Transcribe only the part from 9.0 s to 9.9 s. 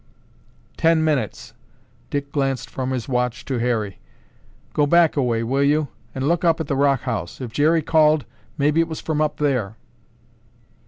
up there."